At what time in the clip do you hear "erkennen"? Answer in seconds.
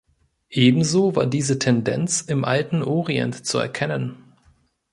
3.59-4.33